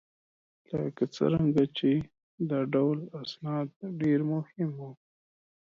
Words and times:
لکه 0.81 1.03
څرنګه 1.15 1.63
چې 1.77 1.91
دا 2.49 2.59
ډول 2.73 2.97
اسناد 3.21 3.67
ډېر 4.01 4.19
مهم 4.31 4.69
وه 4.79 4.91